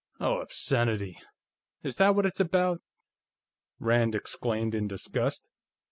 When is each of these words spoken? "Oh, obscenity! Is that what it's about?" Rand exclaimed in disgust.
"Oh, 0.19 0.39
obscenity! 0.39 1.19
Is 1.83 1.97
that 1.97 2.15
what 2.15 2.25
it's 2.25 2.39
about?" 2.39 2.81
Rand 3.77 4.15
exclaimed 4.15 4.73
in 4.73 4.87
disgust. 4.87 5.47